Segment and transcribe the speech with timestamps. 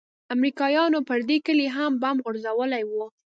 [0.35, 3.03] امريکايانو پر دې كلي هم بم غورځولي وو.